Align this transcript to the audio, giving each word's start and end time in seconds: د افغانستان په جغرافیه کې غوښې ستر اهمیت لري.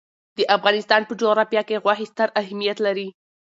د 0.37 0.39
افغانستان 0.57 1.01
په 1.05 1.13
جغرافیه 1.21 1.61
کې 1.67 1.81
غوښې 1.83 2.05
ستر 2.11 2.29
اهمیت 2.41 2.77
لري. 2.85 3.07